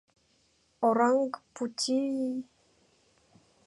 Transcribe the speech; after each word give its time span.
Оранг-пути-и!.. 0.87 2.31